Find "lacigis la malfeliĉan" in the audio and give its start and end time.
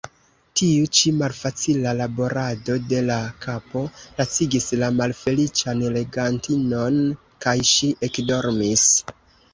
4.21-5.85